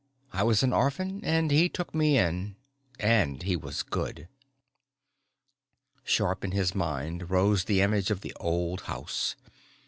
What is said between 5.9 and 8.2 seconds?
Sharp in his mind rose the image